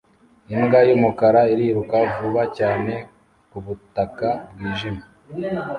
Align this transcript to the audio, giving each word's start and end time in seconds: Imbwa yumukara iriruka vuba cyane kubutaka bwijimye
Imbwa 0.53 0.79
yumukara 0.89 1.41
iriruka 1.53 1.97
vuba 2.15 2.43
cyane 2.57 2.93
kubutaka 3.49 4.27
bwijimye 4.53 5.03